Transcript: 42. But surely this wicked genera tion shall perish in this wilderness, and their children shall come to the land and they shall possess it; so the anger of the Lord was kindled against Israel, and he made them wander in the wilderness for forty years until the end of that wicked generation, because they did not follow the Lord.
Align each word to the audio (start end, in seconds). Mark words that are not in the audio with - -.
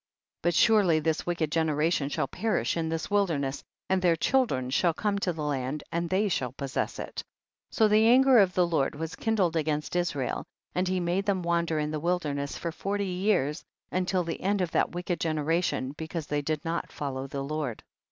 42. 0.41 0.41
But 0.41 0.55
surely 0.55 0.99
this 0.99 1.27
wicked 1.27 1.51
genera 1.51 1.91
tion 1.91 2.09
shall 2.09 2.25
perish 2.27 2.75
in 2.75 2.89
this 2.89 3.11
wilderness, 3.11 3.61
and 3.87 4.01
their 4.01 4.15
children 4.15 4.71
shall 4.71 4.95
come 4.95 5.19
to 5.19 5.31
the 5.31 5.43
land 5.43 5.83
and 5.91 6.09
they 6.09 6.27
shall 6.27 6.53
possess 6.53 6.97
it; 6.97 7.23
so 7.69 7.87
the 7.87 8.07
anger 8.07 8.39
of 8.39 8.55
the 8.55 8.65
Lord 8.65 8.95
was 8.95 9.15
kindled 9.15 9.55
against 9.55 9.95
Israel, 9.95 10.43
and 10.73 10.87
he 10.87 10.99
made 10.99 11.27
them 11.27 11.43
wander 11.43 11.77
in 11.77 11.91
the 11.91 11.99
wilderness 11.99 12.57
for 12.57 12.71
forty 12.71 13.05
years 13.05 13.63
until 13.91 14.23
the 14.23 14.41
end 14.41 14.59
of 14.59 14.71
that 14.71 14.89
wicked 14.89 15.19
generation, 15.19 15.91
because 15.97 16.25
they 16.25 16.41
did 16.41 16.65
not 16.65 16.91
follow 16.91 17.27
the 17.27 17.43
Lord. 17.43 17.83